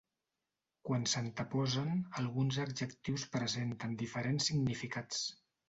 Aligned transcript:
Quan 0.87 1.03
s'anteposen, 1.11 1.91
alguns 2.23 2.59
adjectius 2.65 3.29
presenten 3.39 3.97
diferents 4.03 4.51
significats. 4.53 5.25